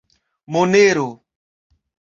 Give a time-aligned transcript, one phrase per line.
[0.53, 1.07] Monero.